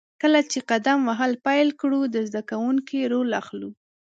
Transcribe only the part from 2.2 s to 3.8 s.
زده کوونکي رول اخلو.